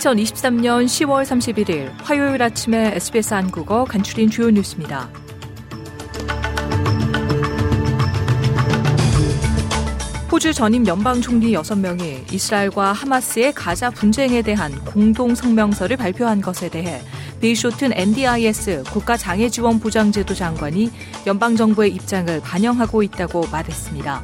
2023년 0.00 0.86
10월 0.86 1.24
31일 1.24 1.90
화요일 2.02 2.42
아침에 2.42 2.92
SBS 2.94 3.34
한국어 3.34 3.84
간추린 3.84 4.30
주요 4.30 4.50
뉴스입니다. 4.50 5.10
호주 10.32 10.54
전임 10.54 10.86
연방 10.86 11.20
총리 11.20 11.52
6명이 11.52 12.32
이스라엘과 12.32 12.92
하마스의 12.92 13.52
가자 13.52 13.90
분쟁에 13.90 14.40
대한 14.40 14.72
공동 14.86 15.34
성명서를 15.34 15.98
발표한 15.98 16.40
것에 16.40 16.70
대해 16.70 17.02
빌 17.42 17.57
쇼튼 17.57 17.92
NDIS 17.92 18.84
국가장애지원보장제도 18.84 20.34
장관이 20.34 20.90
연방정부의 21.26 21.90
입장을 21.94 22.40
반영하고 22.40 23.02
있다고 23.02 23.46
말했습니다. 23.50 24.22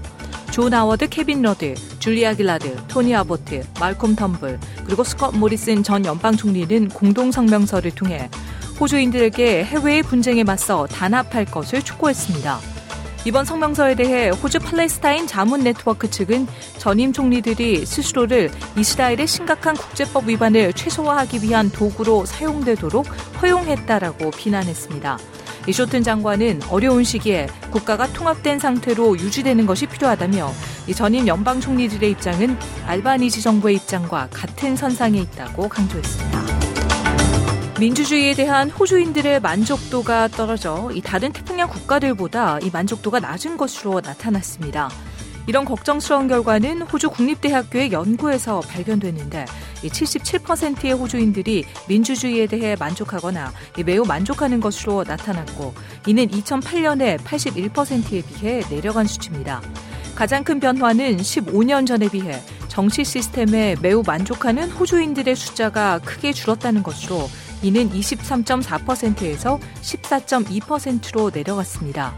존 0.57 0.73
하워드, 0.73 1.11
케빈 1.11 1.43
러드, 1.43 1.75
줄리아 1.99 2.33
길라드, 2.33 2.87
토니 2.89 3.15
애보트, 3.15 3.63
말콤 3.79 4.17
턴불, 4.17 4.59
그리고 4.87 5.05
스컷 5.05 5.37
모리슨 5.37 5.83
전 5.83 6.03
연방 6.07 6.35
총리는 6.35 6.89
공동 6.89 7.31
성명서를 7.31 7.91
통해 7.91 8.31
호주인들에게 8.81 9.65
해외의 9.65 10.03
분쟁에 10.03 10.45
맞서 10.45 10.87
단합할 10.87 11.45
것을 11.45 11.83
촉구했습니다. 11.83 12.59
이번 13.27 13.45
성명서에 13.45 13.97
대해 13.97 14.31
호주 14.31 14.61
팔레스타인 14.61 15.27
자문 15.27 15.63
네트워크 15.63 16.09
측은 16.09 16.47
전임 16.79 17.13
총리들이 17.13 17.85
스스로를 17.85 18.51
이스라엘의 18.79 19.27
심각한 19.27 19.77
국제법 19.77 20.27
위반을 20.27 20.73
최소화하기 20.73 21.43
위한 21.43 21.71
도구로 21.71 22.25
사용되도록 22.25 23.05
허용했다라고 23.43 24.31
비난했습니다. 24.31 25.19
이쇼튼 25.67 26.03
장관은 26.03 26.61
어려운 26.71 27.03
시기에 27.03 27.49
국가가 27.71 28.07
통합된 28.07 28.59
상태로 28.59 29.19
유지되는 29.19 29.67
것이 29.67 29.87
필요하다며 29.87 30.53
이 30.87 30.95
전임 30.95 31.27
연방 31.27 31.61
총리들의 31.61 32.11
입장은 32.13 32.57
알바니지 32.87 33.43
정부의 33.43 33.77
입장과 33.77 34.29
같은 34.33 34.77
선상에 34.77 35.19
있다고 35.19 35.69
강조했습니다. 35.69 36.47
민주주의에 37.79 38.35
대한 38.35 38.71
호주인들의 38.71 39.41
만족도가 39.41 40.29
떨어져 40.29 40.91
이 40.95 41.03
다른 41.03 41.31
태평양 41.31 41.69
국가들보다 41.69 42.61
이 42.61 42.71
만족도가 42.71 43.21
낮은 43.21 43.59
것으로 43.59 44.01
나타났습니다. 44.01 44.89
이런 45.47 45.65
걱정스러운 45.65 46.27
결과는 46.29 46.83
호주 46.83 47.11
국립대학교의 47.11 47.93
연구에서 47.93 48.61
발견됐는데 48.61 49.45
77%의 49.83 50.93
호주인들이 50.93 51.65
민주주의에 51.89 52.47
대해 52.47 52.75
만족하거나 52.79 53.53
매우 53.85 54.05
만족하는 54.05 54.61
것으로 54.61 55.05
나타났고 55.05 55.73
이는 56.07 56.27
2008년에 56.29 57.19
81%에 57.19 58.23
비해 58.23 58.63
내려간 58.69 59.07
수치입니다. 59.07 59.63
가장 60.17 60.43
큰 60.43 60.59
변화는 60.59 61.19
15년 61.19 61.87
전에 61.87 62.09
비해 62.09 62.41
정치 62.69 63.05
시스템에 63.05 63.77
매우 63.81 64.03
만족하는 64.05 64.71
호주인들의 64.71 65.37
숫자가 65.37 66.01
크게 66.01 66.33
줄었다는 66.33 66.83
것으로 66.83 67.29
이는 67.63 67.89
23.4%에서 67.91 69.59
14.2%로 69.83 71.31
내려갔습니다. 71.33 72.15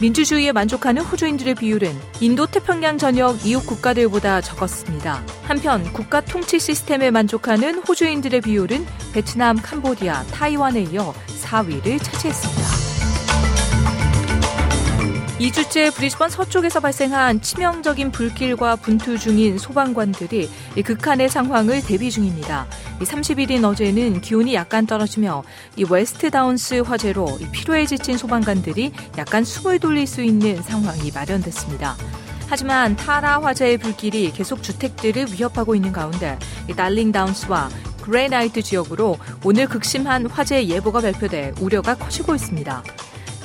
민주주의에 0.00 0.52
만족하는 0.52 1.02
호주인들의 1.02 1.56
비율은 1.56 1.94
인도 2.20 2.46
태평양 2.46 2.96
전역 2.96 3.44
이웃 3.44 3.66
국가들보다 3.66 4.40
적었습니다. 4.40 5.22
한편 5.42 5.84
국가 5.92 6.22
통치 6.22 6.58
시스템에 6.58 7.10
만족하는 7.10 7.80
호주인들의 7.80 8.40
비율은 8.40 8.86
베트남, 9.12 9.56
캄보디아, 9.56 10.24
타이완에 10.24 10.84
이어 10.84 11.12
4위를 11.42 12.02
차지했습니다. 12.02 12.69
2주째 15.40 15.94
브리즈번 15.94 16.28
서쪽에서 16.28 16.80
발생한 16.80 17.40
치명적인 17.40 18.12
불길과 18.12 18.76
분투 18.76 19.18
중인 19.18 19.56
소방관들이 19.56 20.50
극한의 20.84 21.30
상황을 21.30 21.82
대비 21.82 22.10
중입니다. 22.10 22.66
30일인 22.98 23.64
어제는 23.64 24.20
기온이 24.20 24.52
약간 24.52 24.84
떨어지며 24.84 25.42
이 25.76 25.86
웨스트 25.88 26.30
다운스 26.30 26.82
화재로 26.82 27.38
피로에 27.52 27.86
지친 27.86 28.18
소방관들이 28.18 28.92
약간 29.16 29.42
숨을 29.42 29.78
돌릴 29.78 30.06
수 30.06 30.22
있는 30.22 30.60
상황이 30.60 31.10
마련됐습니다. 31.10 31.96
하지만 32.46 32.94
타라 32.96 33.40
화재의 33.40 33.78
불길이 33.78 34.32
계속 34.32 34.62
주택들을 34.62 35.32
위협하고 35.32 35.74
있는 35.74 35.90
가운데 35.90 36.38
달링 36.76 37.12
다운스와 37.12 37.70
그레나이트 38.02 38.60
지역으로 38.60 39.16
오늘 39.42 39.66
극심한 39.66 40.26
화재 40.26 40.66
예보가 40.66 41.00
발표돼 41.00 41.54
우려가 41.60 41.94
커지고 41.94 42.34
있습니다. 42.34 42.82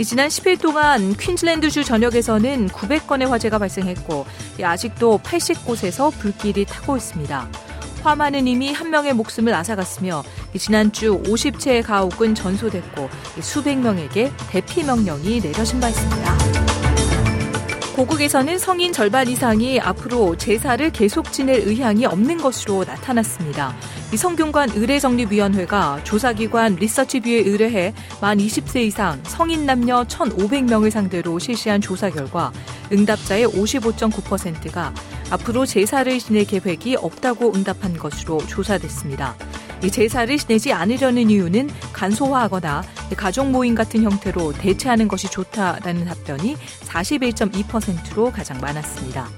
지난 0.04 0.28
10일 0.28 0.60
동안 0.60 1.16
퀸즐랜드주 1.16 1.86
전역에서는 1.86 2.68
900건의 2.68 3.28
화재가 3.30 3.60
발생했고 3.60 4.26
아직도 4.62 5.20
80곳에서 5.24 6.12
불길이 6.20 6.66
타고 6.66 6.98
있습니다. 6.98 7.48
화마는 8.04 8.46
이미 8.46 8.74
한 8.74 8.92
명의 8.92 9.14
목숨을 9.14 9.54
앗아갔으며 9.54 10.24
지난주 10.58 11.22
50채의 11.24 11.84
가옥은 11.84 12.36
전소됐고 12.36 13.10
수백 13.42 13.78
명에게 13.80 14.32
대피 14.50 14.84
명령이 14.84 15.42
내려진 15.42 15.80
바 15.80 15.90
있습니다. 15.90 16.85
고국에서는 17.96 18.60
성인 18.60 18.92
절반 18.92 19.30
이상이 19.30 19.80
앞으로 19.80 20.36
제사를 20.36 20.90
계속 20.90 21.32
지낼 21.32 21.66
의향이 21.66 22.06
없는 22.06 22.36
것으로 22.36 22.84
나타났습니다. 22.84 23.74
이 24.12 24.18
성균관 24.18 24.72
의례정립위원회가 24.72 26.04
조사기관 26.04 26.76
리서치뷰에 26.76 27.36
의뢰해 27.36 27.94
만 28.20 28.38
20세 28.38 28.82
이상 28.82 29.22
성인 29.24 29.66
남녀 29.66 30.04
1,500명을 30.04 30.90
상대로 30.92 31.40
실시한 31.40 31.80
조사 31.80 32.10
결과 32.10 32.52
응답자의 32.92 33.48
55.9%가 33.48 34.94
앞으로 35.30 35.66
제사를 35.66 36.20
지낼 36.20 36.44
계획이 36.44 36.98
없다고 36.98 37.54
응답한 37.56 37.98
것으로 37.98 38.46
조사됐습니다. 38.46 39.38
이 39.84 39.90
제사를 39.90 40.38
지내지 40.38 40.74
않으려는 40.74 41.30
이유는 41.30 41.70
간소화하거나 41.94 42.84
가족 43.16 43.50
모임 43.50 43.76
같은 43.76 44.04
형태로 44.04 44.54
대체하는 44.54 45.08
것이 45.08 45.30
좋다라는 45.30 46.06
답변이 46.06 46.56
41.2%로 46.86 48.32
가장 48.32 48.60
많았습니다. 48.60 49.30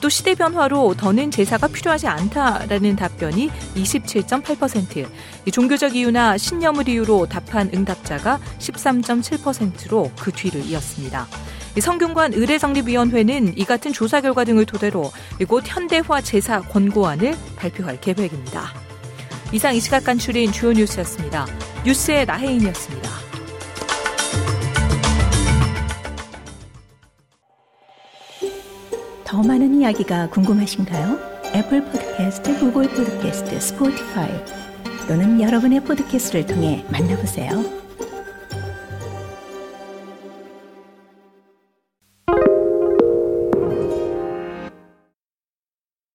또 0.00 0.08
시대 0.08 0.34
변화로 0.34 0.94
더는 0.94 1.30
제사가 1.30 1.68
필요하지 1.68 2.06
않다라는 2.06 2.96
답변이 2.96 3.50
27.8%, 3.76 5.06
종교적 5.52 5.94
이유나 5.94 6.38
신념을 6.38 6.88
이유로 6.88 7.26
답한 7.26 7.70
응답자가 7.74 8.40
13.7%로 8.58 10.10
그 10.18 10.32
뒤를 10.32 10.64
이었습니다. 10.64 11.26
성균관 11.78 12.34
의례성립위원회는 12.34 13.54
이 13.56 13.64
같은 13.64 13.92
조사 13.92 14.20
결과 14.20 14.44
등을 14.44 14.66
토대로 14.66 15.10
곧 15.48 15.64
현대화 15.66 16.20
제사 16.20 16.60
권고안을 16.60 17.36
발표할 17.56 18.00
계획입니다. 18.00 18.72
이상 19.52 19.74
이 19.74 19.80
시각 19.80 20.04
간출인 20.04 20.52
주요 20.52 20.72
뉴스였습니다. 20.72 21.46
뉴스의 21.84 22.26
나혜인이었습니다. 22.26 23.10
더 29.24 29.42
많은 29.42 29.80
이야기가 29.80 30.28
궁금하신가요? 30.30 31.18
애플 31.54 31.84
포드캐스트, 31.84 32.58
구글 32.60 32.88
포드캐스트, 32.88 33.58
스포티파이 33.58 34.30
또는 35.08 35.40
여러분의 35.40 35.80
포드캐스트를 35.80 36.46
통해 36.46 36.84
만나보세요. 36.90 37.81